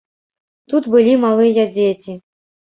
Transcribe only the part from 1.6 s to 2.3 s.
дзеці.